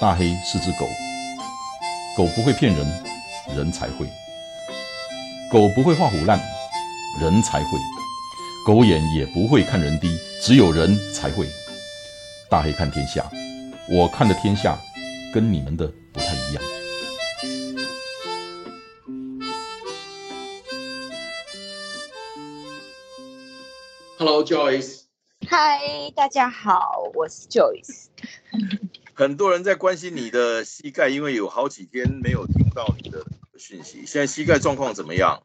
[0.00, 0.88] 大黑是只狗，
[2.16, 2.86] 狗不会骗人，
[3.54, 4.06] 人才会；
[5.52, 6.40] 狗不会画虎烂，
[7.20, 7.78] 人才会；
[8.66, 11.46] 狗眼也不会看人低，只有人才会。
[12.48, 13.30] 大黑看天下，
[13.90, 14.74] 我看的天下
[15.34, 16.62] 跟你们的不太一样。
[24.16, 25.02] Hello Joyce，
[25.46, 25.78] 嗨，
[26.16, 27.99] 大家好，我是 Joyce。
[29.20, 33.22] 很多人在关心你的膝盖，因为有好几天没有听到你的
[33.58, 34.06] 讯息。
[34.06, 35.42] 现在膝盖状况怎么样？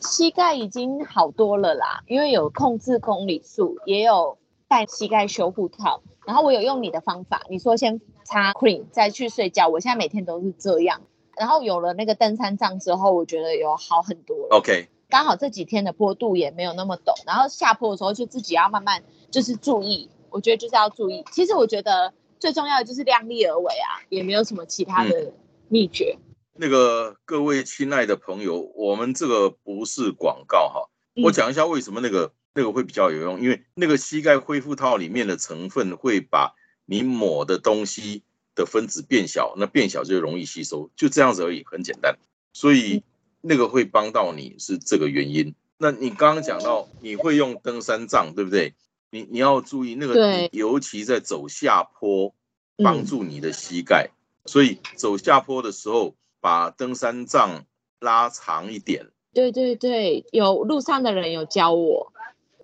[0.00, 6.02] 膝盖已经好多了啦，因为有控制公里数，也有戴膝盖修护套。
[6.26, 11.02] 然后我有用你的方法，你说先擦 cream 再去睡觉，我现在每天都是这样。
[11.36, 14.56] 然后有了那个登山杖之后，我觉得有好很多了。
[14.56, 21.22] OK，刚好这几天的坡度也没有那么陡，然后下坡的时候就自己要慢慢就是注意，我觉得就是要注意。
[21.32, 25.32] 其实我觉得最重要的就是量力而为啊，也没有什么其他的
[25.68, 26.18] 秘诀。
[26.54, 36.52] 那个各位亲爱的朋友，我们这个不是广告哈，嗯我讲一下为什么那个那个会比较有用，因为那个膝盖恢复套里面的成分会把
[36.84, 38.24] 你抹的东西
[38.56, 42.18] 的分子变小，那变小就容易吸收，就这样子而已，很简单。
[42.52, 43.04] 所以
[43.40, 45.54] 那个会帮到你是这个原因。
[45.78, 48.74] 那你刚刚讲到你会用登山杖，对不对？
[49.12, 52.34] 你你要注意那个对，尤其在走下坡，
[52.78, 54.08] 嗯帮助你的膝盖。
[54.46, 57.66] 所以走下坡的时候，把登山杖
[58.00, 59.10] 拉长一点。
[59.34, 62.12] 对对对，有路上的人有教我，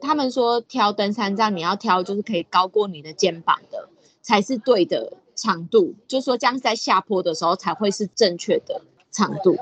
[0.01, 3.91] 他们说挑登山杖你要挑就是可以高过你的肩膀的，
[4.23, 9.57] 才是对的长度，就说这样在下坡的时候才会是正确的长度。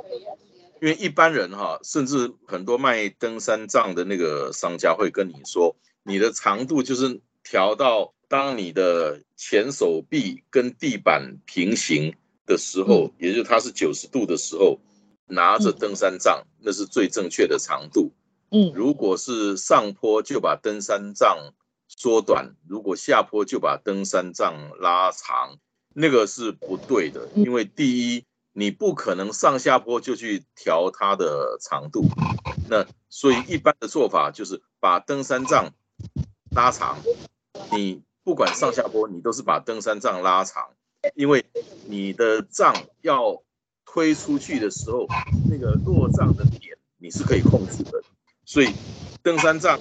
[0.80, 5.74] 因为一般人哈，甚至很多卖登山杖的那个商家会跟你说，
[6.06, 12.14] 你的长度就是调到当你的前手臂跟地板平行
[12.46, 14.78] 的时候，也就是它是九十度的时候，
[15.26, 18.12] 拿着登山杖，那是最正确的长度。
[18.52, 21.52] 嗯，如果是上坡就把登山杖
[21.88, 25.58] 缩短，如果下坡就把登山杖拉长，
[25.92, 27.28] 那个是不对的。
[27.34, 32.06] 嗯因为第一，你不可能上下坡就去调它的长度，
[32.68, 35.72] 那所以一般的做法就是把登山杖
[36.50, 36.98] 拉长。
[37.72, 40.70] 你不管上下坡，你都是把登山杖拉长，
[41.14, 41.44] 因为
[41.86, 43.42] 你的杖要
[43.84, 45.06] 推出去的时候，
[45.48, 48.02] 那个落杖的点你是可以控制的。
[48.44, 48.72] 所以
[49.22, 49.80] 登山杖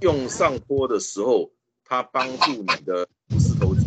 [0.00, 1.50] 用上坡的时候，
[1.84, 3.84] 它帮助你的四头肌，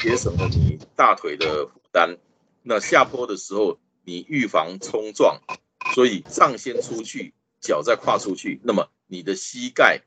[0.00, 2.16] 节省了你大腿的负担。
[2.62, 5.40] 那下坡的时候，你预防冲撞，
[5.94, 10.02] 所以杖先出去，脚再跨出去，那么你的膝盖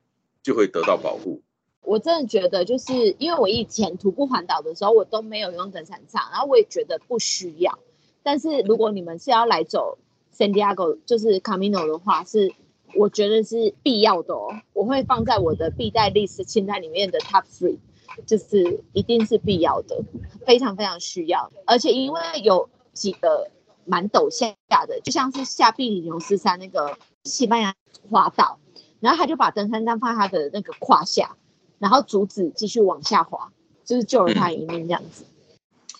[0.47, 1.41] 就会得到保护。
[1.81, 7.77] 我真的觉得，就是因为我以前徒步环岛的时候，我都没有用登山杖，然后我也觉得不需要。
[8.23, 9.97] 但是如果你们是要来走
[10.33, 12.53] San Diego，就是 Camino 的话，是
[12.95, 14.47] 我觉得是必要的哦。
[14.71, 17.77] 我会放在我的必带 list 清单里面的 top three，
[18.25, 20.01] 就是一定是必要的，
[20.45, 21.51] 非常非常需要。
[21.65, 23.51] 而且因为有几个
[23.83, 24.55] 蛮陡下
[24.87, 27.75] 的，就像是下比里牛斯山那个西班牙
[28.09, 28.59] 滑道，
[28.99, 31.35] 然后他就把登山杖放在他的那个胯下。
[31.79, 33.53] 然后阻止继续往下滑，
[33.85, 35.25] 就是救了他一命这样子。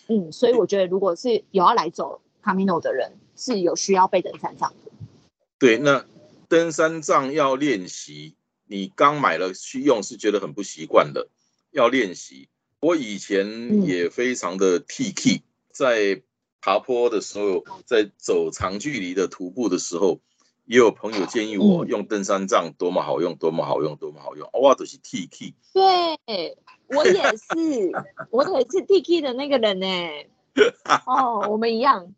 [0.08, 4.92] 嗯，所以我觉得如果是有要来走 Camino 的人，是有需要背登山杖的。
[5.60, 6.04] 对，那
[6.48, 8.34] 登山杖要练习，
[8.66, 11.28] 你刚买了去用是觉得很不习惯的，
[11.70, 12.50] 要练习。
[12.80, 16.24] 我以前也非常的 T K，在
[16.60, 20.20] 爬坡的时候，在走长距离的徒步的时候，
[20.68, 24.50] 也有朋友建议我用登山杖多么好用，多么好用，多么好用。
[24.62, 25.54] 哇，都是 T K。
[25.74, 26.58] 对
[26.88, 27.92] 我也是，
[28.32, 29.88] 我也是 T K 的那个人呢、
[31.08, 32.14] 哦，我们一样，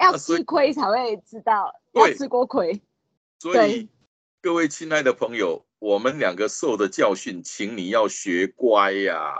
[0.00, 2.82] 要吃亏才会知道，要吃过亏。
[3.38, 3.88] 所以
[4.42, 9.32] 各位亲爱的朋友，我们两个受的教训，请你要学乖呀、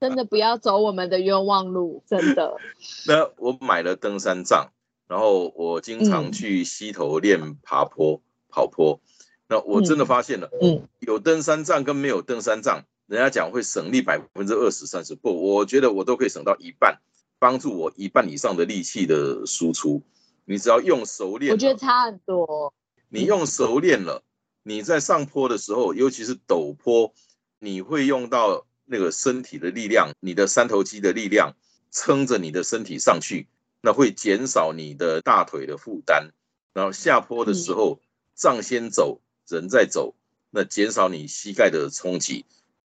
[0.00, 2.56] 真的不要走我们的冤枉路，真的。
[3.06, 4.72] 那我买了登山杖，
[5.12, 8.98] 然后我经常去溪头练爬坡、跑坡。
[9.46, 16.98] 那我真的发现了，嗯，有登山杖跟没有登山杖，人家讲会省力百分之二十、三十，不，我觉得我都可以省到一半，
[17.38, 20.02] 帮助我一半以上的力气的输出。
[20.46, 22.72] 你只要用熟练，我觉得差很多。
[23.10, 24.22] 你用熟练了，
[24.62, 27.12] 你在上坡的时候，尤其是陡坡，
[27.58, 31.54] 你会用到那个身体的力量，你的三头肌的力量
[31.90, 33.46] 撑着你的身体上去，
[33.82, 36.30] 那会减少你的大腿的负担。
[36.72, 38.00] 然后下坡的时候，
[38.34, 40.14] 杖先走，人再走，
[40.50, 42.46] 那减少你膝盖的冲击。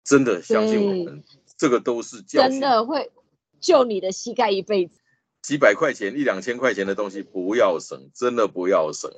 [0.05, 1.25] 真的相信我们，
[1.56, 3.11] 这个都是教真的会
[3.61, 5.00] 救你的膝盖一辈子。
[5.40, 9.11] 几百块钱、一两千块钱的东西不要省，真的不要省。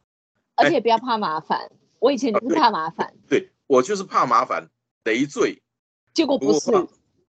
[0.54, 4.70] 而且不要怕麻烦，我以前就是怕麻烦，对我就是怕麻烦
[5.04, 5.60] 累赘，
[6.12, 6.70] 结果不是。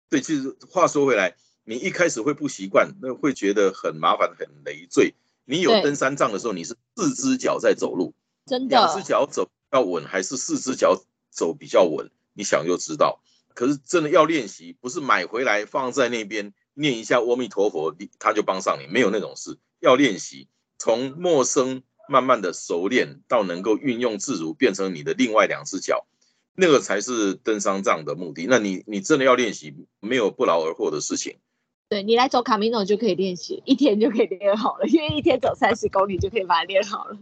[0.09, 1.35] 对，其实话说回来，
[1.65, 5.15] 你一开始会不习惯，那会觉得很麻烦、很累赘。
[5.45, 8.13] 你有登山杖的时候，你是四只脚在走路，
[8.45, 12.09] 真的，两只脚走要稳，还是四只脚走比较稳？
[12.33, 13.19] 你想就知道。
[13.55, 19.57] 可是真的要练习，不是买回来放在那边念一下阿弥陀佛，他就帮上你，没有那种事。
[19.79, 26.05] 要练习，从陌生慢慢的熟练，到能够运用自如，变成你的另外两只脚，
[26.53, 28.45] 那个才是登山杖的目的。
[28.47, 31.37] 那你你真的要练习，没有不劳而获的事情。
[31.87, 37.17] 对你来走卡米诺就可以练习，一天就可以练好了，因为一天走三十公里就可以把它练好了。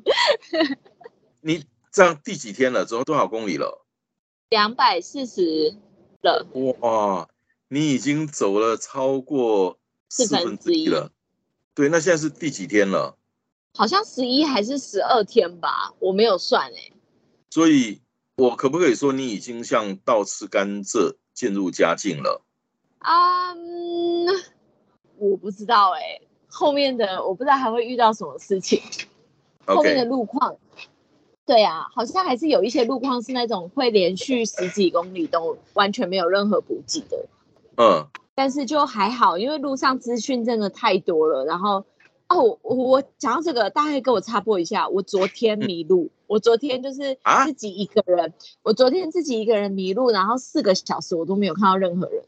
[1.41, 2.85] 你这样第几天了？
[2.85, 3.85] 走了多少公里了？
[4.49, 5.75] 两百四十
[6.21, 6.47] 了。
[6.79, 7.27] 哇，
[7.67, 9.79] 你已经走了超过
[10.09, 11.11] 四分之一了。
[11.75, 13.17] 对，那现在是第几天了？
[13.73, 16.91] 好像十一还是十二天吧，我没有算哎。
[17.49, 18.01] 所以，
[18.37, 22.42] 我可不可以说你已经像倒吃甘蔗渐入佳境了？
[23.03, 23.53] 啊，
[25.17, 28.81] 我不知道哎，后面的我不知道还会遇到什么事情，
[29.65, 30.55] 后面的路况。
[31.45, 37.25] 对啊，好像还是有一些路况是那种会连续十几公里都完全没有任何补给的。
[37.75, 41.43] 嗯，但是就还好，因为路上资讯真的太多了。
[41.43, 41.85] 然后，
[42.29, 52.23] 哦，我讲到这个，大概给我插播一下，我昨天迷路，我昨天就是自己一个人，我昨天自己一个人迷路，然后四个小时我都没有看到任何人。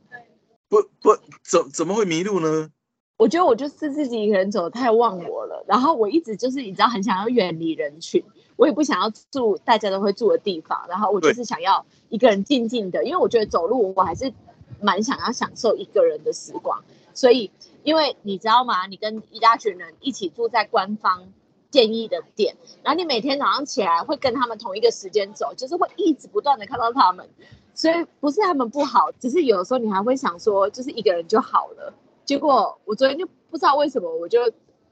[0.69, 2.69] 不不，怎怎么会迷路呢？
[3.17, 8.23] 我觉得我就是自己一个人走太忘我了，然后我一直就是你知道很想要远离人群。
[8.57, 14.33] 我也不想要住大家都会住的地方，然后我就是想要一个人静静的，因为我觉得走路我还是
[14.81, 16.83] 蛮想要享受一个人的时光。
[17.13, 17.51] 所以，
[17.83, 18.87] 因为你知道吗？
[18.87, 21.27] 你跟一大群人一起住在官方
[21.75, 27.27] 建议的点，然后你每天早上起来会跟他们同一个时间走，就是会一直不断的看到他们。
[27.73, 31.93] 所以不是他们不好，只是有时候你还会想说，就是一个人就好了。
[32.23, 34.39] 结果我昨天就不知道为什么，我就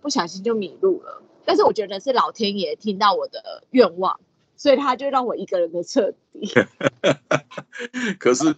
[0.01, 1.23] 不小心就迷路了。
[1.45, 4.19] 但是我觉得是老天爷听到我的愿望，
[4.57, 6.51] 所以他就让我一个人的彻底。
[8.19, 8.53] 可是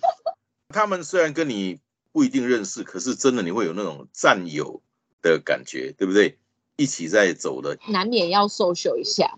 [0.69, 1.79] 他们虽然跟你
[2.11, 4.81] 不一定认识，可是真的你会有那种战友
[5.21, 6.39] 的感觉，对不对？
[6.77, 9.37] 一起在走的，难免要 social 一下。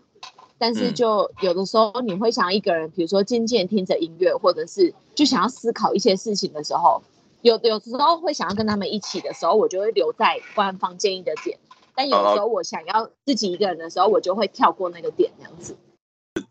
[0.57, 7.03] 但是就有的时候你会想要一个人，比如说静静听着音乐，或者是就想要思考一些事情的时候，
[7.41, 11.59] 有有时候会想要跟他们一起的时候，我就会留在官方建议的点。
[11.93, 15.75] 但有时候我想要自己一个人的时候，我就会跳过那个点，这样子。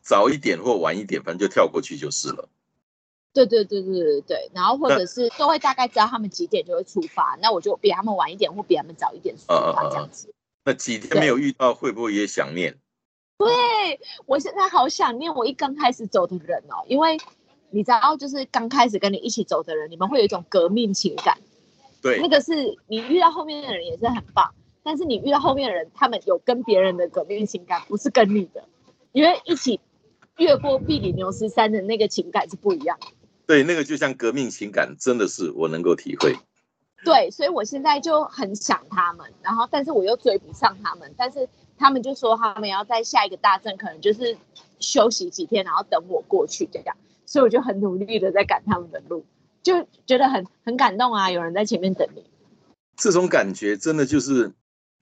[0.02, 2.48] 早一点或晚一点，反正就跳过去就是了。
[3.32, 4.50] 对对对对对对。
[4.54, 10.32] 然后或者是都会大概知道他们几点就会出发，那我就比他们晚一点或比他们早一点出发这样子。
[10.66, 12.76] 那几天没有遇到，会不会也想念？
[13.38, 17.16] 对我现在好想念我一刚开始走的人哦，因为
[17.70, 21.38] 你知道，就是刚开始跟你一起走的人，你们会有一种革命情感。
[22.02, 24.52] 对，那个是你遇到后面的人也是很棒。
[24.82, 28.69] 但是你遇到后面的人，他们有跟别人的革命情感，不是跟你的，
[29.12, 29.81] 因为一起
[30.36, 32.98] 越过毕里牛斯山的那个情感是不一样。
[33.46, 36.36] 对，那个就像革命情感，真的是我能够体会。
[37.05, 41.48] 对，所以我现在就很想他们，然后但是我又追不上他们，但是
[41.79, 44.36] 他们就说他们要在下一个大镇，可能就是
[44.81, 49.24] 休息几天，然后等我过去这样，所以我就很努力的在赶他们的路，
[49.62, 52.24] 就觉得很很感动啊，有人在前面等你。
[52.96, 54.53] 这种感觉真的就是。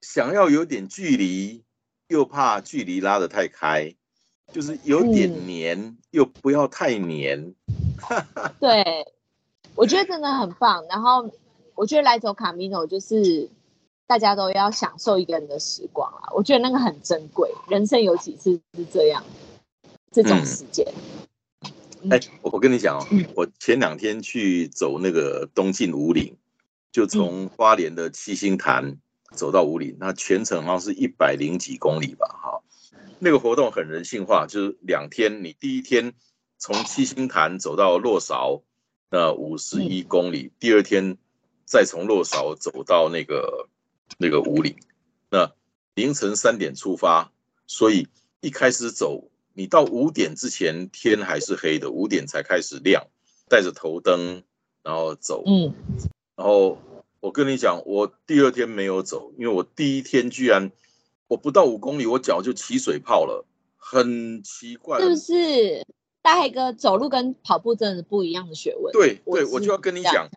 [0.00, 1.64] 想要有点距离，
[2.08, 3.94] 又怕距离拉得太开，
[4.52, 7.54] 就是有点黏，又不要太黏。
[8.60, 8.84] 对，
[9.74, 10.84] 我觉得真的很棒。
[10.90, 11.30] 然后
[11.74, 13.50] 我觉得来走卡米诺就是
[14.06, 17.52] 大家都要享受一个人的时光啊，我觉得那个很珍贵。
[17.68, 19.22] 人生有几次是这样
[20.12, 20.86] 这种时间？
[22.10, 26.36] 哎，我跟你讲哦，我前两天去走那个东进五岭，
[26.92, 28.98] 就从花莲的七星潭。
[29.34, 32.62] 走到五岭，那全程好像是一百零几公里吧，哈，
[33.18, 36.12] 那个活动很人性化，就是两天，你第一天
[36.56, 38.62] 从七星潭走到洛韶，
[39.10, 41.16] 那五十一公里，第二天
[41.74, 43.68] 再从洛勺走到那个
[44.16, 44.76] 那个五里，
[45.28, 45.50] 那
[45.96, 47.32] 凌晨三点出发，
[47.66, 48.06] 所以
[48.40, 53.04] 一开始走，你到五点之前天还是黑的，五点才开始亮，
[53.48, 54.44] 带着头灯，
[54.84, 55.74] 然后走，嗯，
[56.36, 56.78] 然后。
[57.20, 60.70] 我跟你讲，我第二天没有走，因为我第一天居然
[61.26, 63.46] 我不到五公里，我脚就起水泡了，
[63.78, 65.00] 很奇怪。
[65.00, 65.86] 是不是
[66.20, 68.92] 大黑哥走路跟跑步真的是不一样的学问？
[68.92, 70.28] 对对，我就要跟你讲，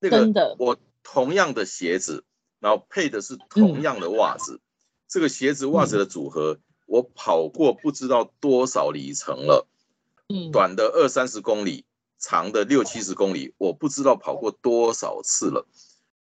[0.00, 2.24] 真的，我同样的鞋子，
[2.60, 4.60] 然后配的是同样的袜子，
[5.08, 9.66] 这个鞋子袜子的组合，我跑过不知道多少里程了，
[10.28, 11.84] 嗯，短的二三十公里，
[12.18, 15.66] 长的六七十公里，我不知道跑过多少次了，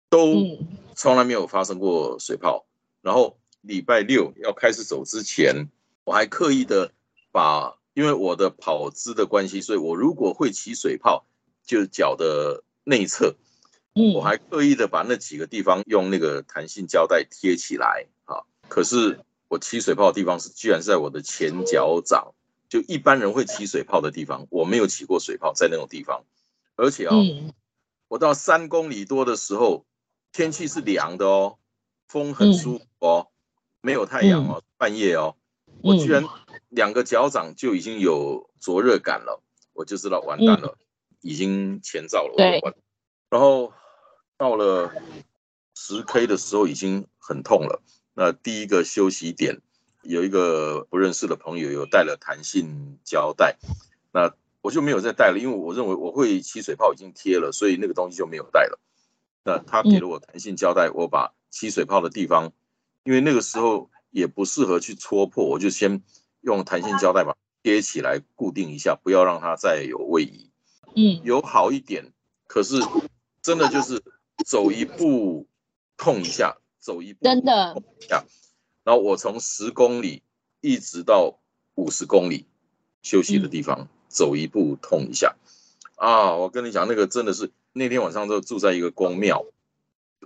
[0.08, 0.66] 都嗯。
[0.96, 2.66] 从来没有发生过水泡。
[3.00, 5.70] 然后礼拜六要开始走之前，
[6.04, 6.92] 我还刻意的
[7.32, 11.24] 把，因为我的跑姿的关系，所以我如果会起水泡，
[11.64, 13.34] 就是脚的内侧，
[13.94, 18.42] 嗯，我还刻意的把那几个地方用那个弹性胶带贴起来啊。
[18.68, 22.32] 可是我起水泡的地方是居然是在我的前脚掌，
[22.68, 26.24] 就一般人会起水泡的地方，我没有起过水泡在那种地方，
[26.76, 27.52] 而且哦，嗯。
[28.08, 29.84] 我到三公里多的时候，
[30.32, 31.58] 天气是凉的哦，
[32.08, 33.28] 风很舒服哦，
[33.80, 35.36] 没有太阳哦，半夜哦，
[35.82, 36.24] 我居然
[36.68, 39.42] 两个脚掌就已经有灼热感了，
[39.72, 40.76] 我就知道完蛋了，
[41.20, 42.60] 已经前兆了，对。
[42.60, 42.74] 完。
[43.30, 43.72] 然后
[44.40, 44.90] 到了
[45.74, 47.82] 十 K 的时候已经很痛了，
[48.14, 49.60] 那第一个休息点
[50.00, 53.58] 有一个不认识的朋友有带了弹性胶带，
[54.10, 58.80] 那我就没有再带了，因为我认为我会起水泡已经贴了，所以那个东西就没有带了。
[59.44, 62.50] 那他给了我弹性胶带，我把起水泡的地方，
[63.04, 66.02] 因为那个时候也不适合去戳破，我就先
[66.40, 70.50] 用弹性胶带把贴起来固定一下，不要让它再有位移。
[70.96, 72.10] 嗯有好一点，
[72.46, 72.80] 可是
[73.42, 74.02] 真的就是
[74.44, 75.46] 走一步
[75.96, 78.24] 痛一下，走一步真的痛一下。
[78.82, 80.22] 然后我从十公里
[80.60, 81.38] 一直到
[81.74, 82.46] 五十公里
[83.02, 85.36] 休息的地方，走一步痛一下。
[85.96, 89.44] 啊，我跟你讲，那个真的是那天晚上就住在一个公庙，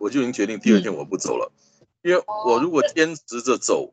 [0.00, 1.52] 我就已经决定第二天我不走了，
[2.02, 3.92] 因为我如果坚持着走，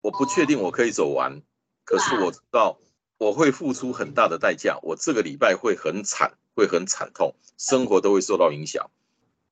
[0.00, 1.40] 我不确定我可以走完，
[1.84, 2.78] 可是我知道
[3.16, 8.90] 我会付出很大的代价，我这个礼拜会很惨，会很惨痛，生活都会受到影响。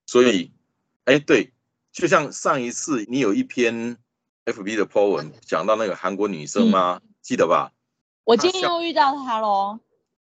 [0.06, 0.52] 所以，
[1.04, 1.52] 哎，对，
[1.92, 3.96] 就像上一次你有一篇
[4.44, 7.00] FB 的 po 文讲到那个韩国女生吗？
[7.22, 7.72] 记得吧？
[8.24, 9.78] 我今天又遇到她喽。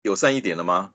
[0.02, 0.92] 友善一点了吗？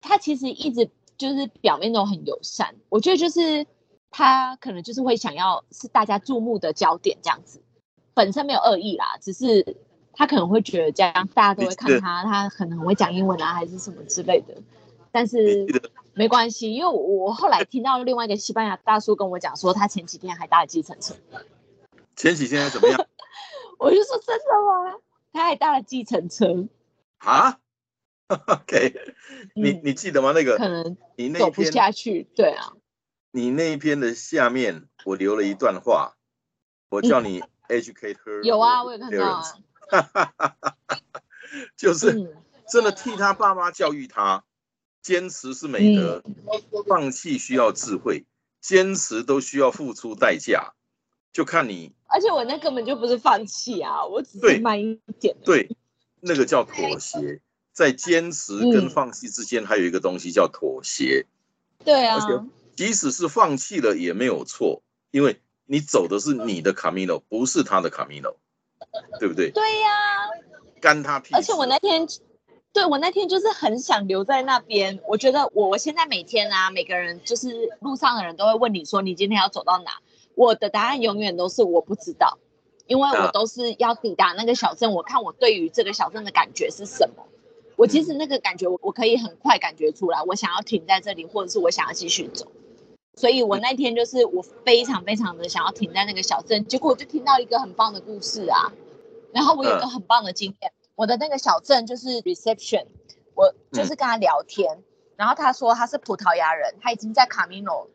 [0.00, 3.66] 她其实一直就是表面都很友善，我觉得就是
[4.10, 7.62] 她可能就是会想要是大家注目的焦点这样子，
[8.14, 9.76] 本身没有恶意啦，只是
[10.12, 14.54] 她可能会觉得这样大家都会看她，她可能很会讲英文啊，还是什么之类的。
[15.16, 15.66] 但是
[16.12, 16.92] 没关系，因为我
[17.24, 21.14] 我后来听到另外一个西班牙大叔跟我讲说，他前几天还搭了计程车，
[22.14, 23.06] 前几天怎么样
[23.80, 24.98] 我就说真的吗？
[25.32, 26.68] 他还搭了计程车，
[27.16, 27.58] 啊？
[28.28, 28.94] OK，
[29.54, 30.32] 你嗯你记得吗？
[30.36, 32.74] 那个可能你那走不下去，对啊，
[33.30, 36.18] 你那一篇的下面我留了一段话，
[36.90, 38.42] 我叫你 educate her。
[38.42, 40.76] 嗯有啊，我有看到啊，
[41.74, 42.36] 就是嗯。
[42.68, 44.42] 真的替他爸妈教育他，
[45.06, 46.20] 坚持是美德，
[46.88, 48.24] 放弃需要智慧，
[48.60, 50.72] 坚持都需要付出代价，
[51.32, 55.36] 就看你而且我那根本就不是放弃啊，我只对是慢一点。
[55.44, 55.76] 对
[56.18, 57.40] 那个叫妥协，
[57.72, 61.24] 在坚持跟嗯放弃之间还有一个东西叫妥协，
[61.84, 62.44] 对啊而，且
[62.74, 64.82] 即使是放弃了也没有错，
[65.12, 68.36] 因为你走的是你的卡米诺，不是他的卡米诺，
[69.20, 69.52] 对不对？
[69.52, 69.88] 对呀、
[70.80, 71.36] 干他屁事！
[71.36, 72.04] 而且我那天，
[72.76, 75.00] 对我那天就是很想留在那边。
[75.08, 79.92] 我觉得我我现在每天啊，每个人就是路上的人都会问你说你今天要走到哪，
[80.34, 82.36] 我的答案永远都是我不知道，
[82.86, 87.24] 因为我啊都是要抵达那个小镇，我看我对于这个小镇的感觉是什么。
[87.76, 92.46] 我其实那个感觉我我可以很快感觉出来，我想要停在这里，或者是我想要继续走。
[93.14, 98.70] 所以我那天就是我非常非常的想要停在那个小镇，结果我就听到一个很棒的故事啊，
[99.32, 102.86] 然后我有一个很棒的经验，我的那个小镇就是 reception，
[103.34, 104.82] 我就是跟他聊天，
[105.16, 107.88] 然后他说他是葡萄牙人，他已经在卡米诺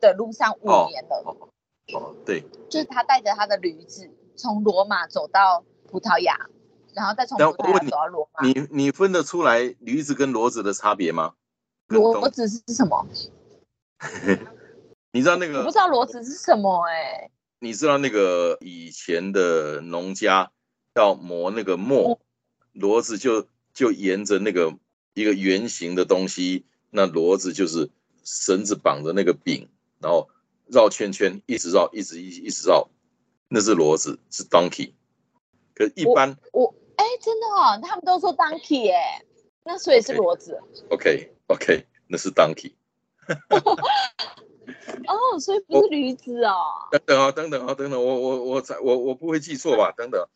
[0.00, 1.48] 的路上五哦年了，哦
[1.94, 6.38] 哦，对，就是他带着他的驴子从罗马走到葡萄牙，
[6.94, 8.46] 然后再从葡萄牙走到罗马。
[8.46, 11.34] 你你分得出来驴子跟骡子的差别吗？
[11.88, 13.06] 骡子是什么？
[15.12, 17.30] 你知道那个我不知道骡子是什么哎、
[17.60, 20.50] 你知道那个以前的农家
[20.94, 22.18] 要磨那个磨，
[22.74, 24.74] 骡子就就沿着那个
[25.14, 27.90] 一个圆形的东西，那骡子就是
[28.24, 29.68] 绳子绑着那个柄，
[30.00, 30.28] 然后
[30.66, 32.88] 绕圈圈，一直绕，一直一一直绕，
[33.48, 34.92] 那是骡子，是 donkey。
[35.74, 39.24] 可是一般我哎、真的哦，他们都说 donkey 哎、
[39.64, 40.60] 那所以是骡子
[40.90, 42.72] OK OK，那是 donkey。
[45.06, 46.88] 哦，所以不是驴子哦。
[46.90, 49.92] 等等啊，等等啊，等等，我我我才我我不会记错吧？
[49.96, 50.26] 等等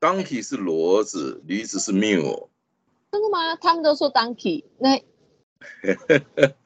[0.00, 2.48] ，donkey 是骡子，驴子是 mule。
[3.12, 3.54] 真的吗？
[3.56, 5.00] 他们都说 donkey，那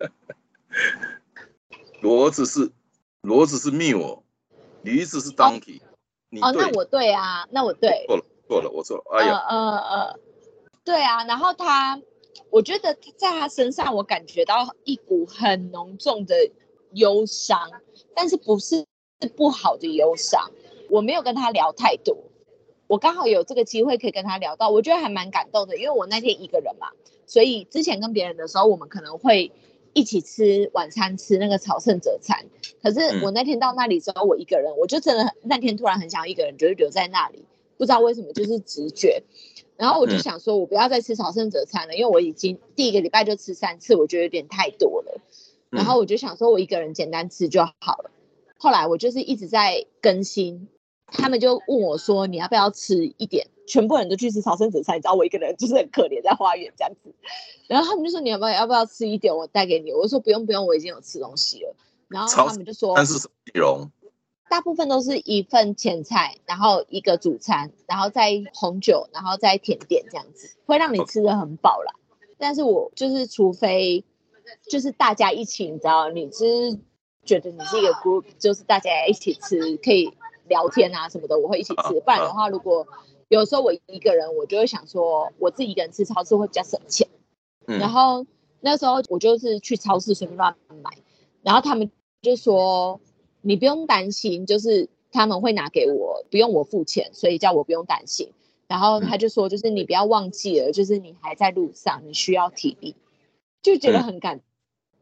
[2.03, 2.71] 骡子是
[3.23, 4.23] 骡子是 mule，
[4.83, 5.81] 驴子是 donkey。
[6.31, 9.05] 你哦，那我对啊，那我对，错了错了，我错了。
[9.19, 10.19] 哎呀，呃呃呃，
[10.85, 12.01] 对啊，然后他，
[12.51, 16.51] 我觉得在他身上，我感觉到一股很浓重的
[16.93, 17.71] 忧伤，
[18.15, 18.87] 但是不是
[19.37, 20.51] 不好的忧伤。
[20.89, 22.17] 我没有跟他聊太多，
[22.90, 26.88] 我刚好有这个机会可以跟他聊到，我觉得还蛮感动的，因为我那天一个人嘛，
[27.25, 29.52] 所以之前跟别人的时候，我们可能会
[29.92, 32.47] 一起吃晚餐，吃那个朝圣者餐。
[32.82, 37.44] 可是我那天到那里之后，我一个人，我就真的那天突然很想一个人，就是留在那里，
[37.78, 39.23] 不知道为什么，就是直觉。
[39.76, 45.20] 然后我就想说，我不要再吃朝圣者餐了，因为我已经第一个礼拜就吃三次，我觉得有点太多了。
[45.70, 48.11] 然后我就想说，我一个人简单吃就好了。
[48.59, 50.68] 后来我就是一直在更新，
[51.12, 53.47] 他们就问我说，你要不要吃一点？
[53.67, 57.14] 全部人都去吃朝圣者餐，你知道我一个人就是很可怜在花园这样子。
[57.69, 59.37] 然后他们就说，你要不要要不要吃一点？
[59.37, 59.93] 我带给你。
[59.93, 61.76] 我说不用不用，我已经有吃东西了。
[62.09, 63.90] 然后他们就说，但是什么内容？
[64.49, 71.95] 大部分都是一份前菜，然后一个主餐，然后再红酒，然后再甜点这样子，会让你吃的很饱啦。
[72.37, 74.05] 但是我就是除非
[74.69, 76.76] 就是大家一起，你知道，你是
[77.25, 80.12] 觉得你是一个 group，就是大家一起吃，可以
[80.50, 81.99] 聊天啊什么的，我会一起吃。
[82.00, 82.87] 不然的话，如果
[83.28, 87.09] 有时候我一个人，我就会想说，我自己一个人吃超市会比较省钱。
[87.64, 88.26] 然后
[88.61, 90.90] 那时候我就是去超市随便乱买，
[91.40, 91.90] 然后他们
[92.21, 93.00] 就说。
[93.42, 98.35] 你不用担心，就是他们会拿给我，不用我付钱，所以叫我不用担心。
[98.69, 102.95] 然后他就说，就是你不要忘记了，就是你还在路上，你需要体力，
[103.62, 104.42] 就觉得很感。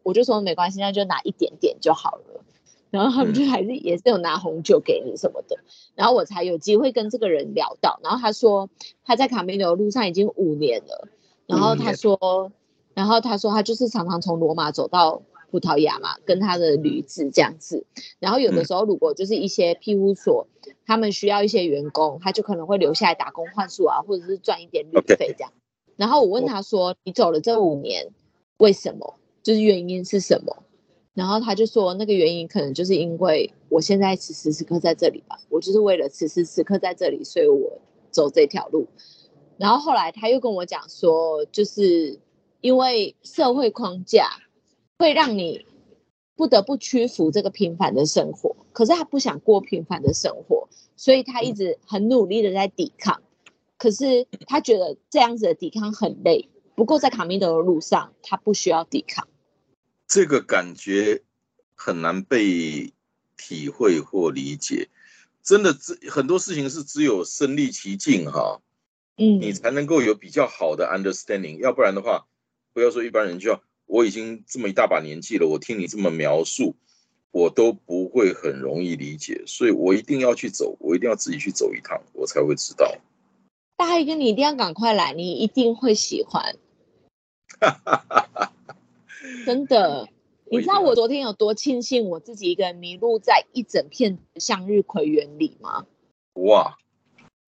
[0.05, 2.45] 我就说没关系，那就拿一点点就好了。
[2.91, 5.57] 然后他们就还是也是有拿红酒给你什么的，
[5.95, 8.01] 然后我才有机会跟这个人聊到。
[8.03, 8.69] 然后他说
[9.05, 11.09] 他在卡梅罗路上已经五年了，
[11.47, 12.53] 然后他说，
[12.95, 15.23] 然后他说他就是常常从罗马走到。
[15.51, 17.87] 葡萄牙嘛，跟他的驴子这样子，
[18.19, 20.47] 然后有的时候如果就是一些庇护所，
[20.85, 25.51] 他们需要一些员工，他就可能会留下来打工换宿啊，或者是赚一点旅费这样。
[25.97, 28.09] 然后我问他说：“你走了这五年，
[28.59, 29.15] 为什么？
[29.43, 30.65] 就是原因是什么？”
[31.19, 37.81] 然后他就说：“那个原因可能就是因为我现在此时此刻在这里吧，我就是为了此时此刻在这里，所以我
[38.13, 38.87] 走这条路。”
[39.59, 42.21] 然后后来他又跟我讲说：“就是
[42.61, 44.29] 因为社会框架。”
[45.01, 45.65] 会让你
[46.35, 53.23] 不得不屈服这个平凡的生活，可是他不想过平凡的生活，所以他一直很努力的在抵抗。
[53.77, 56.49] 可是他觉得这样子的抵抗很累。
[56.75, 59.29] 不过在卡米德的路上，他不需要抵抗。
[60.09, 61.23] 这个感觉
[61.75, 62.93] 很难被
[63.37, 64.89] 体会或理解。
[65.43, 68.61] 真的，只很多事情是只有身历其境哈，
[69.17, 71.59] 嗯，你才能够有比较好的 understanding。
[71.61, 72.27] 要不然的话，
[72.73, 73.63] 不要说一般人就要。
[73.87, 76.77] 我已经这么一大把年纪了，我听你这么描述，
[77.31, 82.95] 我都不会很容易理解，所以我一定要去走，我一定要自己去走一趟，我才会知道。
[83.79, 86.59] 大一哥，你一定要赶快来，你一定会喜欢。
[89.47, 90.09] 真的，
[90.51, 95.87] 你知道我昨天有多庆幸我自己一个人迷路在一整片向日葵园里吗？
[96.35, 96.77] 哇，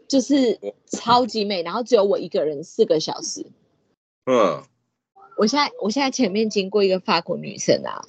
[0.09, 3.47] 就是超级美，然后只有我一个人四个小时。
[4.27, 4.63] 嗯。
[5.37, 8.05] 我现在我现在前面经过一个法国女生啊，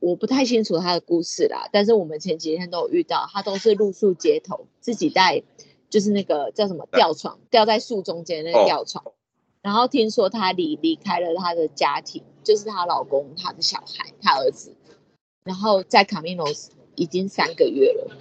[0.00, 5.42] 我不太清楚她的故事啦，但是我们前几天都有遇到，她都是露宿街头，自己带
[5.90, 9.12] 就是那个叫什么吊床，吊在树中间那个吊床，
[9.62, 14.74] 然后听说她离离开了她的家庭，就是她老公、她的小孩、她儿子，
[15.44, 16.46] 然后在卡米诺
[16.94, 18.16] 已经三个月了，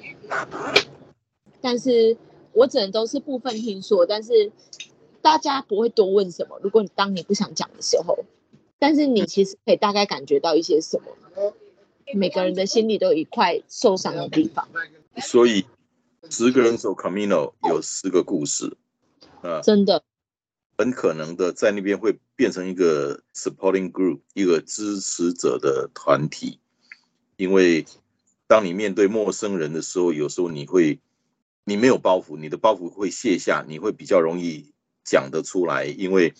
[1.61, 2.17] 但是
[2.53, 4.51] 我只能都是部分听说，但是
[5.21, 8.19] 大家不会多问什么，如果你当你不想讲的时候。
[8.81, 11.53] 但是你其实可以大概感觉到一些什么，
[12.13, 14.69] 每个人的心里都有一块受伤的地方。
[15.17, 15.65] 所以，
[16.29, 18.77] 十个人走 Camino 有四个故事，
[19.41, 20.01] 啊，真的，
[20.79, 26.61] 很可能的在那边会变成一个 supporting group，一个支持者的团体。
[27.35, 27.85] 因为
[28.47, 31.01] 当你面对陌生人的时候，有时候你会，
[31.65, 34.71] 你没有包袱，你的包袱会卸下，你会比较容易
[35.03, 36.33] 讲得出来，因为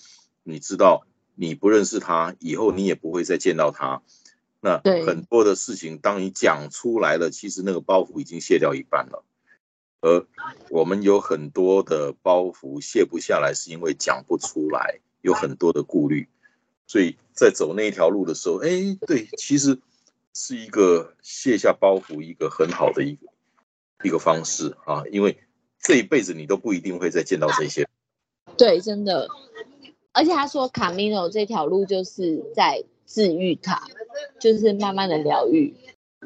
[0.43, 1.05] 你知道。
[1.41, 4.01] 你不认识他，以后你也不会再见到他。
[4.59, 9.23] 那很多的事情，当你讲出来了，其实那个包袱已经卸掉一半了。
[10.01, 10.25] 而
[10.69, 16.27] 我们有很多的包袱卸不下来，是因为讲不出来，有很多的顾虑。
[16.87, 18.69] 所以在走那一条路的时候，哎，
[19.05, 19.79] 对，其实
[20.33, 23.27] 是一个卸下包袱一个很好的一个
[24.03, 25.37] 一个方式啊，因为
[25.79, 27.87] 这一辈子你都不一定会再见到这些。
[28.57, 29.27] 对，真的。
[30.11, 33.81] 而且他说，卡米诺这条路就是在治愈他，
[34.39, 35.75] 就是慢慢的疗愈。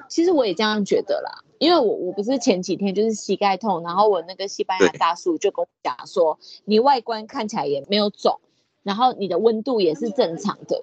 [0.07, 8.41] 其实我也这样觉得啦，因为我我不是前几天就是膝盖痛，然后我那个西班牙大叔就跟我讲说，你外观看起来也没有肿，
[8.83, 10.81] 然后你的温度也是正常的，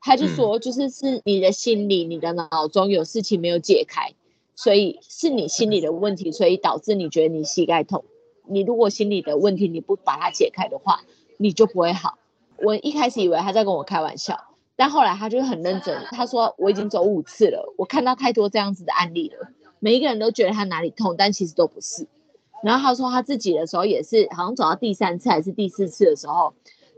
[0.00, 4.14] 他就说就是是你的心里、你的脑中有事情没有解开，
[4.56, 8.04] 所以是你心里的问题，所以导致你觉得你膝盖痛。
[8.48, 11.02] 你如果心里的问题你不把它解开的话，
[11.36, 12.18] 你就不会好。
[12.56, 19.50] 我一开始以为他在跟我开玩笑，但后来他就很认真，他说我已经走五次了，我看到太多这样子的案例了，
[19.86, 22.08] 每一个人都觉得他哪里痛，但其实都不是。
[22.64, 26.54] 然后他说他自己的时候也是，好像走到第三次还是第四次的时候，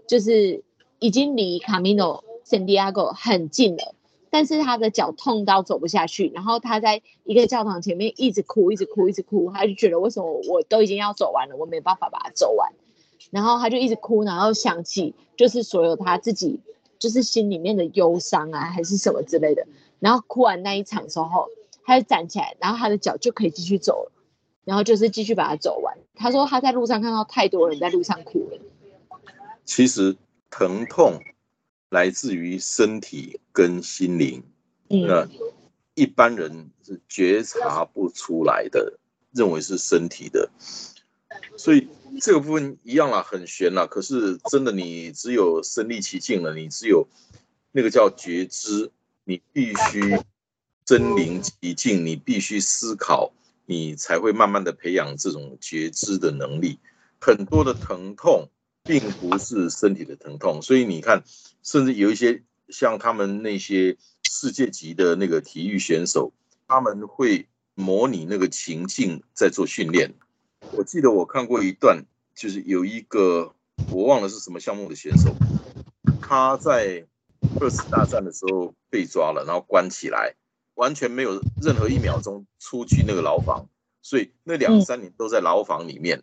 [0.07, 0.64] 就是
[0.98, 3.94] 已经离 Camino Santiago 很近了，
[4.31, 12.72] 但是他的脚痛到走不下去，然后他在一个教堂前面一直哭，一直哭，一直哭，他就觉得为什么我都已经要走完了，我没办法把它走完，
[13.31, 16.59] 然后他就一直哭，然后想起就是所有他自己
[16.98, 19.66] 就是心里面的忧伤啊，还是什么之类的，
[20.01, 21.48] 然后哭完那一场之后，
[21.88, 24.12] 他就站起来，然后他的脚就可以继续走了，
[24.66, 25.96] 然后就是继续把它走完。
[26.14, 28.59] 他说他在路上看到太多人在路上哭了，
[29.64, 30.14] 其实
[30.51, 31.18] 疼痛
[31.88, 34.44] 来自于身体跟心灵，
[34.90, 35.27] 嗯，那
[35.94, 38.98] 一般人是觉察不出来的，
[39.33, 40.51] 认为是身体的，
[41.57, 41.88] 所以
[42.20, 43.87] 这个部分一样啦，很悬啦。
[43.87, 47.09] 可是真的，你只有身临其境了，你只有
[47.72, 48.90] 那个叫觉知，
[49.24, 50.18] 你必须
[50.88, 53.31] 身临其境，你必须思考，
[53.66, 56.79] 你才会慢慢的培养这种觉知的能力。
[57.20, 58.48] 很多的疼痛
[58.85, 61.22] 并不是身体的疼痛，所以你看，
[61.62, 63.98] 甚至有一些像他们那些
[64.31, 66.33] 世界级的那个体育选手，
[66.66, 70.14] 他们会模拟那个情境在做训练。
[70.72, 72.03] 我记得我看过一段，
[72.35, 73.55] 就是有一个
[73.90, 75.37] 我忘了是什么项目的选手，
[76.22, 77.05] 他在
[77.61, 80.35] 二次大战的时候被抓了，然后关起来，
[80.79, 83.69] 完全没有任何一秒钟出去那个牢房，
[84.01, 86.23] 所以那两嗯三年都在牢房里面。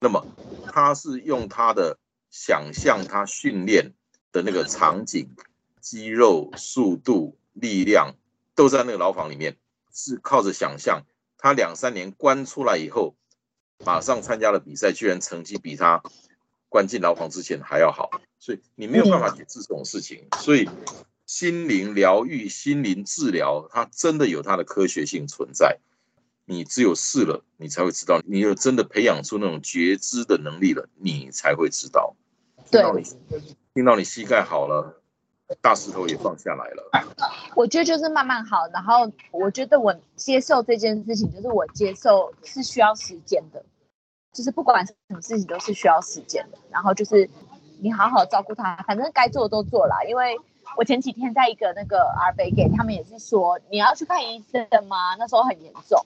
[0.00, 0.26] 那么
[0.66, 1.96] 他是用他的
[2.28, 3.92] 想象，他训练
[4.32, 5.30] 的那个场景、
[5.80, 8.16] 肌肉、速度、力量
[8.56, 9.56] 都在那个牢房里面，
[9.94, 11.04] 是靠着想象。
[11.38, 13.14] 他两三年关出来以后，
[13.84, 16.02] 马上参加了比赛，居然成绩比他
[16.68, 18.10] 关进牢房之前还要好，
[18.40, 20.26] 所以你没有办法解释这种事情。
[20.40, 20.68] 所以
[21.32, 25.78] 心灵疗愈、心灵治疗，它真的有它的科学性存在。
[26.44, 28.20] 你只有试了，你才会知道。
[28.26, 32.14] 你有真的培养出那种觉知的能力了，你才会知道。
[32.70, 32.82] 对
[33.72, 35.02] 听到你膝盖好了，
[35.62, 36.90] 大石头也放下来了。
[37.56, 43.64] 我觉得就是慢慢好，然后我觉得我接受这件事情，就是我接受是需要时间的，
[44.34, 46.58] 就是不管什么事情都是需要时间的。
[46.70, 47.30] 然后就是
[47.80, 49.94] 你好好照顾他，反正该做的都做了。
[50.10, 50.38] 因为
[50.76, 55.14] 我前几天在一个那个阿贝给他们也是说你要去看医生吗？
[55.18, 56.04] 那时候很严重。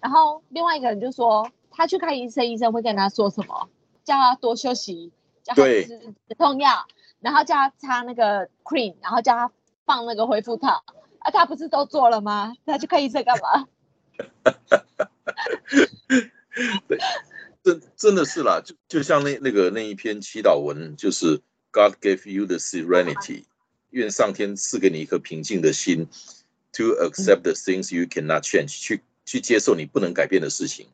[0.00, 3.68] 然后另外一个人就说他去看医生，医生会跟他说什么？
[4.04, 6.86] 叫他多休息，叫他对吃止痛药，
[7.20, 9.50] 然后叫他擦那个 cream，然后叫他
[9.84, 10.84] 放那个恢复套。
[11.18, 12.54] 啊，他不是都做了吗？
[12.64, 13.66] 他去看医生干嘛？
[17.62, 23.44] 真真的是啦，就就像那那个那一篇祈祷文，就是 God gave you the serenity，
[23.91, 26.07] 愿上天赐给你一颗平静的心，
[26.71, 30.87] to accept the things you cannot change，去去接受你不能改变的事情，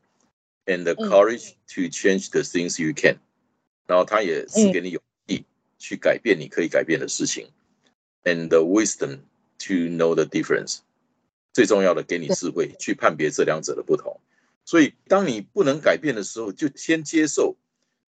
[0.66, 3.16] and the 嗯 courage to change the things you can，
[3.86, 5.44] 然后他也赐给你勇气
[5.78, 7.48] 去改变你可以改变的事情，
[8.24, 9.20] and the wisdom
[9.58, 10.78] to know the difference，
[11.52, 14.20] 最重要的给你智慧去判别这两者的不同。
[14.66, 17.56] 所以，当你不能改变的时候，就先接受，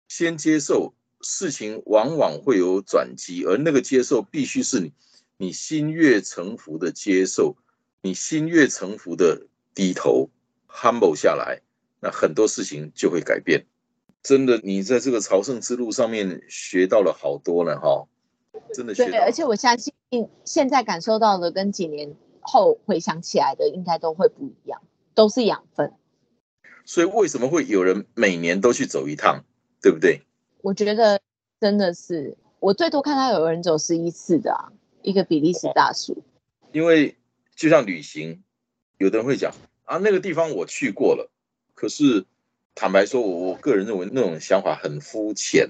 [0.07, 4.92] 先接受 事情往往会有转机，而那个接受必须是你
[5.36, 7.56] 你心悦诚服的接受，
[8.00, 10.30] 你心悦诚服的低头
[10.68, 11.60] ，humble 下来，
[12.00, 13.66] 那很多事情就会改变。
[14.22, 18.06] 真的，你在这个朝圣之路上面学到了好多了哈，
[18.72, 19.24] 真的学对，到了。
[19.24, 19.92] 而且我相信
[20.44, 24.80] 现在感受到的跟几年后回想起来的应该都会不一样，
[25.14, 25.92] 都是养分。
[26.84, 29.44] 所以为什么会有人每年都去走一趟，
[29.80, 30.22] 对不对？
[30.62, 31.20] 我觉得
[31.60, 34.72] 真的是，我最多看到有人走十一次的啊，
[35.02, 36.22] 一个比利时大叔。
[36.72, 37.16] 因为
[37.54, 38.42] 就像旅行，
[38.96, 39.52] 有的人会讲
[39.84, 41.30] 啊，那个地方我去过了，
[41.74, 42.24] 可是
[42.76, 45.68] 坦白说，我我个人认为那种想法很肤浅。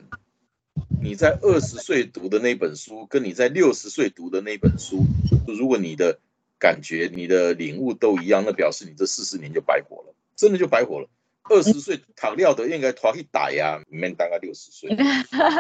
[1.02, 5.04] 你在二十岁读的那本书，跟你在六十岁读的那本书，
[5.48, 6.20] 如果你的
[6.58, 11.08] 感觉、你的领悟都一样，那表示你这四十年就白活了，真的就白活了。
[11.52, 14.96] 二十岁躺尿的应该拖去打呀，免大概六十岁，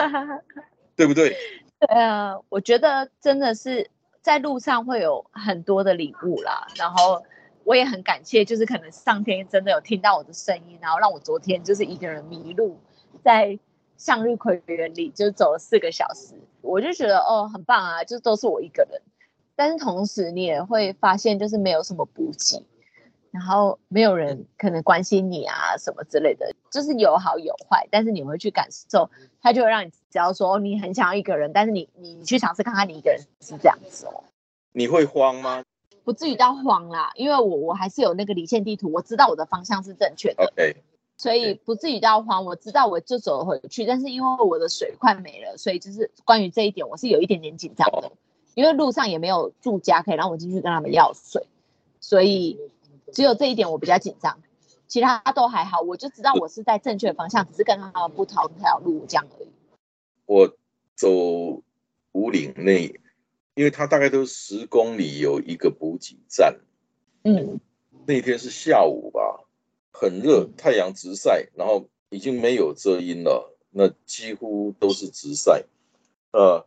[0.96, 1.36] 对不对？
[1.80, 3.90] 对啊，我觉得真的是
[4.22, 7.22] 在路上会有很多的礼物啦，然后
[7.64, 12.78] 我也很感谢，就是可能上天真的有听到我的声音，然后让我昨天就是一个人迷路
[13.22, 13.58] 在
[13.96, 19.02] 向日葵园里，就走了四个小时，我就觉得哦很棒啊，就都是我一个人。
[19.54, 22.64] 但是同时你也会发现，就是没有什么补给，
[23.32, 27.88] 然后没有人可能关心你啊什么之类的，就是有好有坏。
[27.90, 29.10] 但是你会去感受，
[29.42, 34.22] 它就会让你知道说你很想要一个人，但是你你去尝试看看你一个人是这样子哦。
[34.72, 35.64] 你会慌吗？
[36.04, 40.52] 不至于到慌啦，因为我我还是有那个离线地图，我知道我的方向是正确的
[41.16, 42.44] 所以不至于到慌。
[42.44, 48.10] 我知道我就走回去，但是因为我的水快没了，所以就是关于这一点，我是有一点点紧张的，
[48.54, 51.46] 因为路上也没有住家可以让我进去跟他们要水，
[52.00, 52.58] 所以
[53.12, 54.40] 只有这一点我比较紧张，
[54.88, 55.80] 其他都还好。
[55.80, 59.48] 我就知道我是在正确的方向，只是跟他们不同条路这样而已。
[60.26, 60.56] 我
[60.96, 61.10] 走
[62.12, 62.98] 五岭内。
[63.54, 66.58] 因为它大概都十公里有一个补给站，
[67.22, 67.60] 嗯，
[68.06, 69.44] 那天是下午吧，
[69.92, 75.66] 很热，太阳直晒，然后已经没有遮阴了，那几乎都是直晒，
[76.32, 76.66] 呃，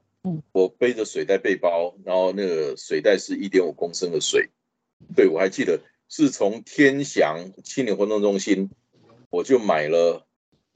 [0.52, 4.52] 我背着水袋背包，然后那个水袋是一点五公升的水，
[5.16, 8.70] 对我还记得是从天祥青年活动中心，
[9.30, 10.26] 我就买了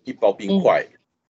[0.03, 0.87] 一包冰块，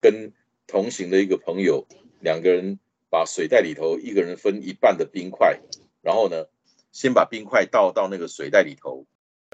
[0.01, 0.33] 跟
[0.67, 1.87] 同行的一个朋友
[2.19, 2.79] 两个人。
[3.13, 5.59] 把水袋里头一个人分一半的冰块，
[6.01, 6.47] 然后呢，
[6.91, 9.05] 先把冰块倒到那个水袋里头，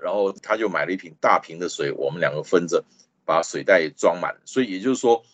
[0.02, 2.86] 然后他就买了一瓶大瓶的水，我们两个分着
[3.26, 4.40] 把水袋装满。
[4.46, 5.26] 所以也就是说，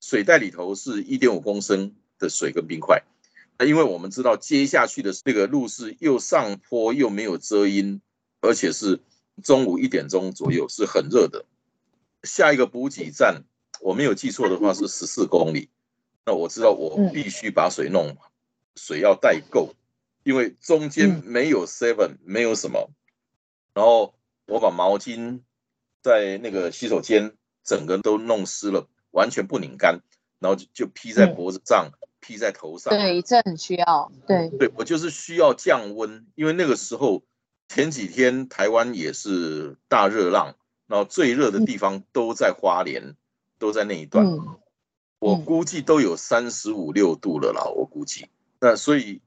[0.00, 3.04] 水袋里头是一点五公升的水跟冰块。
[3.58, 8.02] 那因为我们知道接下去的这个路是又上坡又没有遮阴，
[8.40, 9.00] 而且是
[9.42, 11.44] 中午一点钟左右是很热的。
[12.22, 13.44] 下一个补给站
[13.80, 15.68] 我没有记错的话是十四公里。
[16.24, 18.16] 那我知道我必须把水弄，
[18.74, 19.74] 水要带够，
[20.24, 22.90] 因为中间没有 seven，没有什么。
[23.74, 24.14] 然后
[24.46, 25.42] 我把毛巾
[26.02, 30.00] 在那个洗手间整个都弄湿了，完全不拧干，
[30.40, 32.92] 然后就就披在脖子上，披在头上。
[32.92, 34.10] 对，这很需要。
[34.26, 37.22] 对，对我就是需要降温，因为那个时候
[37.68, 40.54] 前几天台湾也是大热浪，
[40.86, 43.16] 然后最热的地方都在花莲，
[43.58, 44.24] 都在那一段。
[45.18, 48.28] 我估计都有三十五六度了啦，我估计。
[48.60, 49.20] 那所以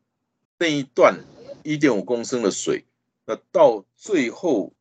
[0.57, 1.19] 那一段
[1.63, 2.85] 一点五公升的水，
[3.25, 4.73] 那到最后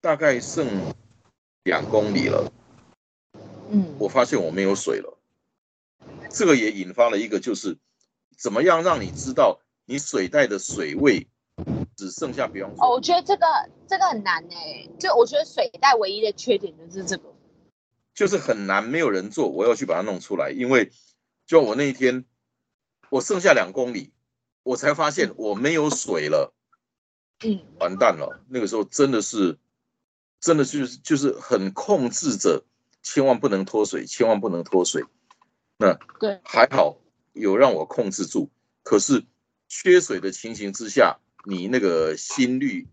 [0.00, 0.66] 大概剩
[1.64, 2.52] 两公里了。
[3.70, 5.18] 嗯，我发现我没有水了。
[6.28, 7.78] 这个也引发了一个，就是
[8.36, 11.26] 怎么样让你知道你水袋的水位
[11.96, 13.46] 只剩下，不用说，哦，我觉得这个
[13.86, 14.88] 这个很难哎。
[14.98, 17.32] 就我觉得水袋唯一的缺点就是这个。
[18.14, 20.50] 就是很难，没有人做，我要去把它弄出来。
[20.50, 20.92] 因为
[21.46, 22.24] 就我那一天，
[23.10, 24.12] 我剩下两公里，
[24.62, 26.52] 我才发现我没有水了，
[27.44, 28.44] 嗯，完蛋了。
[28.48, 29.58] 那个时候真的是，
[30.40, 32.64] 真的就是就是很控制着，
[33.02, 35.04] 千万不能脱水，千万不能脱水。
[35.78, 36.98] 那对，还好
[37.32, 38.50] 有让我控制住。
[38.82, 39.24] 可是
[39.68, 42.86] 缺水的情形之下，你那个心率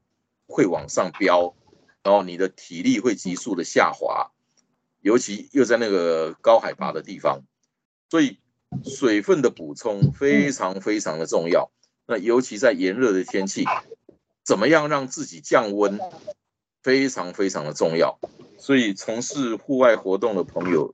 [0.47, 1.55] 会往上飙，
[2.03, 4.31] 然后你的体力会急速的下滑。
[5.01, 7.43] 尤其又在那个高海拔的地方，
[8.09, 8.37] 所以
[8.83, 11.71] 水分的补充非常非常的重要。
[12.05, 13.63] 那尤其在炎热的天气，
[14.43, 15.97] 怎么样让自己降温，
[16.83, 18.19] 非常非常的重要。
[18.57, 20.93] 所以从事户外活动的朋友，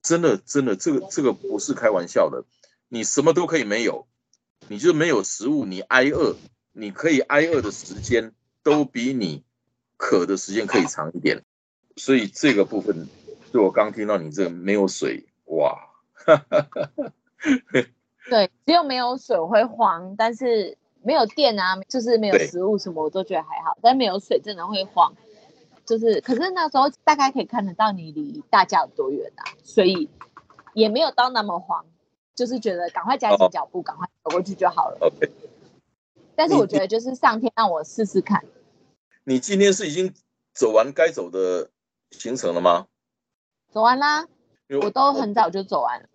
[0.00, 2.44] 真的真的这个这个不是开玩笑的。
[2.88, 4.06] 你什么都可以没有，
[4.68, 6.34] 你就没有食物，你挨饿，
[6.74, 8.32] 你可以挨饿的时间
[8.62, 9.42] 都比你
[9.96, 11.42] 渴的时间可以长一点。
[11.96, 13.08] 所以这个部分。
[13.52, 15.78] 就我刚听到你这个没有水，哇，
[18.28, 23.78] 对，只有没有水会慌，但是没有电啊，就是没有食物什么，我都觉得还好。
[23.80, 25.14] 但没有水真的会慌，
[25.86, 30.10] 就是可是那时候大概可以看得到你离大家有多远啊，所以
[30.72, 31.86] 也没有到那么慌，
[32.34, 34.98] 就是觉得赶快加紧脚步，赶快走过去就好了。
[35.00, 35.30] OK。
[36.36, 38.44] 但是我觉得就是上天让我试试看。
[39.24, 40.12] 你今天是已经
[40.52, 41.70] 走完该走的
[42.10, 42.86] 行程了吗？
[43.72, 44.26] 走完啦，
[44.82, 46.08] 我都很早就走完了。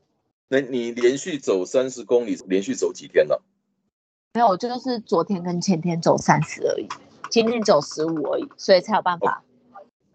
[0.47, 3.43] 那你连续走三十公里，连续走几天了？
[4.33, 6.87] 没有，我就是昨天跟前天走三十而已，
[7.29, 9.43] 今天走十五而已，所以才有办法。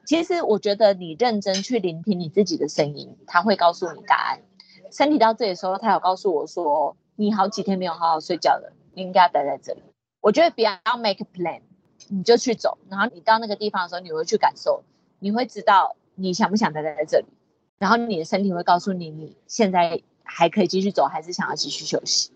[0.04, 4.40] 其实我觉得你认真去聆听你自己的声音，他会告诉你答案。
[4.90, 9.82] 身体到这里的时候，他有告诉我说，你好几天没有好好睡觉了，你应该要待在这里。
[10.24, 11.60] 我觉得不要 make plan，
[12.08, 14.82] 你就去走，然后你到那个地方的时候，你会去感受，
[15.18, 15.96] 你会知道。
[16.16, 17.26] 你想不想待在这里？
[17.76, 22.30] 然后你的身体会告诉你，你现在还可以继续走，还是想要继续休息？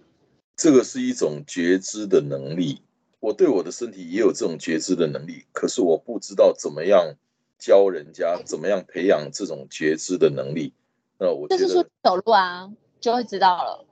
[0.57, 2.83] 这个是一种觉知的能力，
[3.21, 7.15] 我对我的身体也有这种觉知的能力，可是我不知道怎么样
[7.59, 10.75] 教人家，怎么样培养这种觉知的能力。
[11.19, 12.71] 那我就是说走路啊，
[13.01, 13.87] 就会知道了。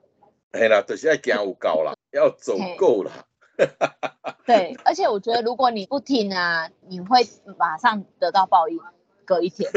[0.51, 3.25] 哎啦，就是要行高了，要走够了。
[4.45, 8.79] 对，而且我觉得如果你不听啊，你会马上得到报应，
[9.25, 9.69] 隔一天，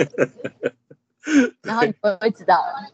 [1.62, 2.90] 然后你会会知道了。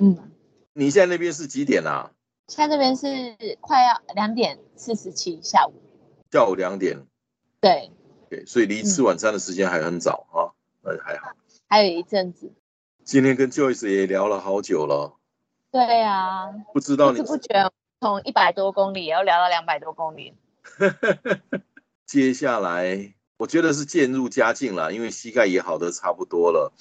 [0.00, 0.30] 嗯，
[0.72, 2.12] 你现在那边是几点啊？
[2.46, 5.74] 现在这边是快要两点四十七，下午。
[6.30, 7.06] 下午两点。
[7.60, 7.90] 对。
[8.30, 11.32] 对，所以离吃晚餐的时间还很早啊，那还好。
[11.68, 12.52] 还有一阵子。
[13.04, 15.14] 今天跟 Joyce 也聊了好久了。
[15.70, 16.50] 对啊。
[16.72, 17.18] 不知道你。
[17.18, 20.34] 不知不觉从一百多公里，要聊到两百多公里。
[22.06, 26.72] 接下来，我觉得是渐入佳境了，因为膝盖也好的差不多了，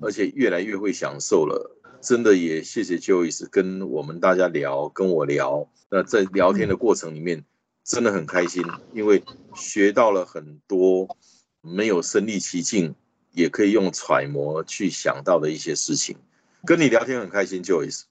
[0.00, 1.72] 而且越来越会享受了。
[2.00, 5.68] 真的也谢谢 Joyce 跟我们大家聊，跟我聊。
[5.88, 7.44] 那在聊天的过程里面，
[7.84, 9.22] 真的很开心，因为
[9.54, 11.16] 学到了很多
[11.60, 12.94] 没有身临其境，
[13.32, 16.16] 也可以用揣摩去想到的一些事情。
[16.64, 18.02] 跟你聊天很开心，Joyce。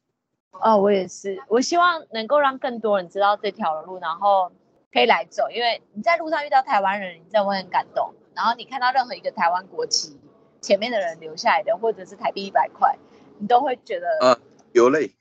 [0.62, 1.42] 哦，我也是。
[1.48, 4.52] 我希望能够让更多人知道这条路，然后
[4.92, 5.50] 可以来走。
[5.50, 8.14] 因为你在路上遇到台湾人，你真的会很感动。
[8.34, 10.20] 然后你看到任何一个台湾国旗，
[10.62, 12.98] 前面的人留下来的，或者是台币一百块，
[13.38, 14.38] 你都会觉得啊
[14.74, 15.12] 流泪。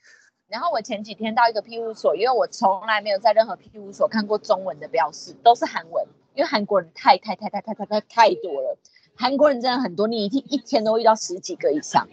[0.47, 6.05] 然后我前几天到一个庇护所，因为我从来没有在任何庇护所看过中文的标示，都是韩文。
[6.33, 8.77] 因为韩国人太太太太太太太太多了，
[9.15, 12.05] 韩国人真的很多，你一天一天都遇到十几个以上。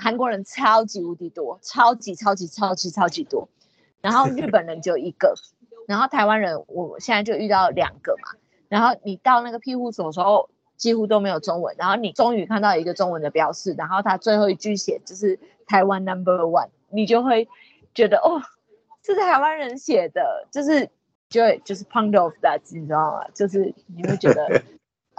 [0.00, 3.48] 韩国人超级无敌多，超级超级超级超级多，
[4.00, 5.34] 然后日本人就一个，
[5.86, 17.46] 然后台湾人我现在就遇到两个嘛，然后你到那个庇护所的时候几乎都没有中文，然后你终于看到一个中文的标示，然后他最后一句写就是台湾 Number One，你就会
[17.94, 18.40] 觉得哦，
[19.02, 20.88] 这是台湾人写的，就是
[21.28, 23.26] 就就是 Pound of that，你知道吗？
[23.34, 24.62] 就是你会觉得。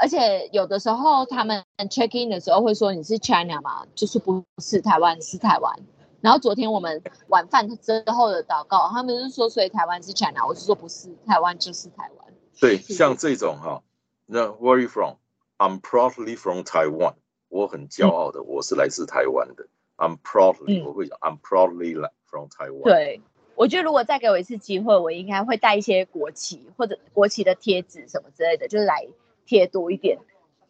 [0.01, 5.79] 而且有的时候他们 check in 的时候会说你是 China 嘛，就是不是台湾是台湾。
[6.21, 12.33] 然后昨天我们晚饭之后的祷告，他们是说所以台湾是 China，我是说不是，台湾就是台湾。
[12.59, 13.83] 对，像这种哈，
[14.25, 15.17] 那 Where are you from?
[15.59, 17.13] I'm proudly from Taiwan。
[17.49, 19.67] 我很骄傲的，我是来自台湾的。
[19.97, 21.93] I'm proudly，我会讲 I'm proudly
[22.25, 22.85] from Taiwan。
[22.85, 23.21] 对，
[23.53, 29.07] 我觉得如果再给我一次机会，我应该会带一些国旗或者国旗的贴纸什么之类的，就是来。
[29.51, 30.17] 贴多一点，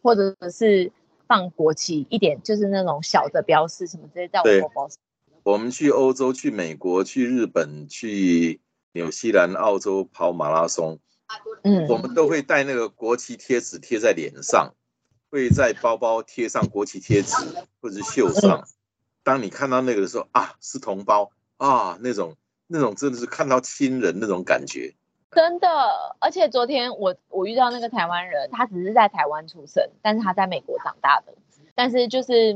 [0.02, 0.90] 或者是
[1.28, 4.98] 放国旗一点，就是那种小的标识什么之类，在我包包上。
[5.44, 10.98] 我们去欧洲、去美国、去日本、去纽西兰、澳洲跑马拉松，
[11.62, 14.74] 嗯，我们都会带那个国旗贴纸贴在脸上，
[15.30, 17.36] 会在包包贴上国旗贴纸
[17.80, 18.66] 或者是袖上。
[19.22, 22.34] 当你看到那个的时候啊，是同胞啊，那种
[22.66, 24.96] 那种真的是看到亲人那种感觉。
[25.34, 25.68] 真的，
[26.18, 31.32] 而且昨天我我遇到那个台湾人，他只是在台湾出生，但是他在美国长大的，
[31.74, 32.54] 但是就是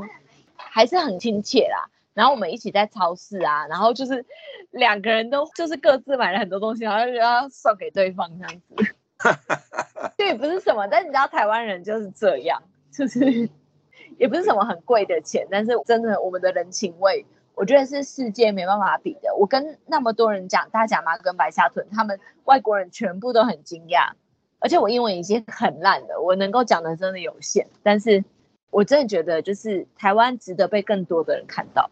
[0.57, 1.89] 还是很亲切啦。
[2.13, 4.25] 然后我们一起在超市啊，然后就是
[4.71, 8.75] 两个人都就是各自买了很多东西，然后要送给对方这样子。
[10.17, 12.63] 对，不是什么，但你知道台湾人就是这样，
[12.93, 13.49] 就是
[14.19, 17.25] 也不是什么很贵的钱，但是真的我们的人情味。
[17.57, 19.35] 我觉得是世界没办法比的。
[19.35, 24.13] 我跟那么多人讲大甲妈跟白沙屯，他们外国人全部都很惊讶。
[24.59, 27.69] 而且我英文已经很烂了，我能够讲的真的有限。
[27.83, 28.25] 但是
[28.71, 31.91] 我真的觉得，就是台湾值得被更多的人看到。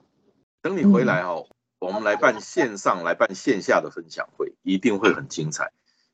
[0.63, 1.47] 等你回来哦，
[1.79, 5.71] 我们来办线上、来办线下的分享会，一定会很精彩，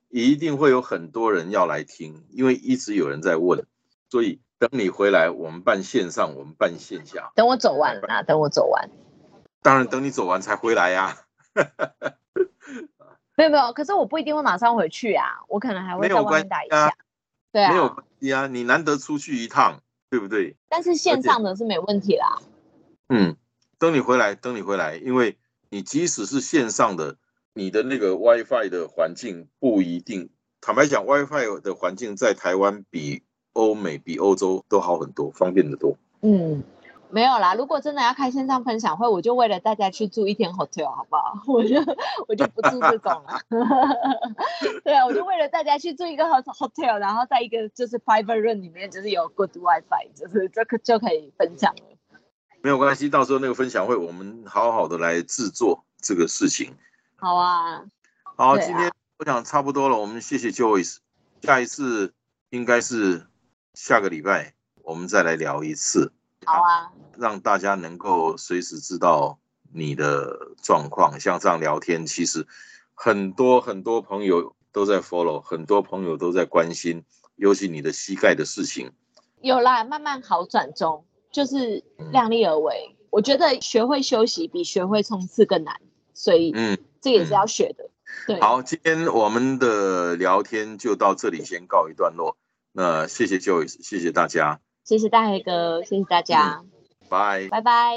[0.08, 3.64] 一定会有很多人要来听，因为一直有人在问。
[4.08, 7.30] 所以等你回来，我们办线上，我们办线下。
[7.36, 8.90] 等我走完啊，等我走完。
[9.62, 11.16] 当然，等你走完才回来呀。
[13.36, 16.94] 没有没有，可是我不一定会马上回去啊，我可能还会在外面待一下。
[17.52, 20.56] 对啊，没有关系啊，你难得出去一趟，对不对？
[20.68, 22.38] 但是线上的是没问题啦。
[23.08, 23.36] 嗯，
[23.78, 25.36] 等你回来，等你回来，因为
[25.68, 27.16] 你即使是线上的，
[27.54, 30.30] 你的那个 WiFi 的环境不一定。
[30.60, 33.22] 坦白讲，WiFi 的环境在台湾比
[33.54, 35.96] 欧美、比欧洲都好很多，方便的多。
[36.22, 36.62] 嗯。
[37.12, 41.34] 没有啦，如果真的要开线上分享会，我就为了大家去住一天 hotel 好不好？
[41.48, 41.76] 我就
[42.28, 43.40] 我就不住这种了。
[44.84, 51.82] 对啊，我就为了大家去住一个 hotel，然后在一个就是 private room 里面，就是有 good wifi，就是这个就可以分享了。
[52.62, 56.74] 没有关系，到时候那个分享会，我们好好的来制作这个事情。
[57.16, 57.84] 好啊。
[58.36, 60.98] 好，今天我想差不多了，我们谢谢 Joyce，
[61.42, 62.14] 下一次
[62.50, 63.26] 应该是
[63.74, 66.12] 下个礼拜，我们再来聊一次。
[66.46, 69.38] 好啊，让大家能够随时知道
[69.72, 71.18] 你的状况。
[71.20, 72.46] 像这样聊天，其实
[72.94, 77.04] 很多很多朋友都在 follow，很多朋友都在关心，
[77.36, 78.90] 尤其你的膝盖的事情。
[79.42, 82.96] 有啦，慢慢好转中，就是量力而为。
[83.10, 85.80] 我觉得学会休息比学会冲刺更难，
[86.14, 87.90] 所以嗯，这也是要学的。
[88.26, 92.36] 对，好，今天我们的聊天就到这里，先告一段落。
[92.72, 96.62] 那谢谢 Joyce，谢谢大家，谢谢大黑哥，谢谢大家，
[97.08, 97.48] 拜。
[97.48, 97.96] 拜拜。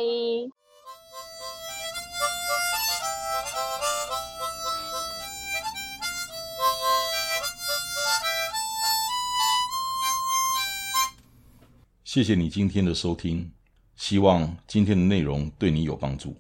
[12.04, 13.52] 谢谢你今天的收听，
[13.96, 16.38] 希望今天的内容对你有帮助。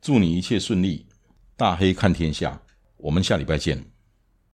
[0.00, 1.04] 祝你一切顺利，
[1.58, 2.58] 大黑看天下，
[2.96, 3.84] 我们下礼拜见。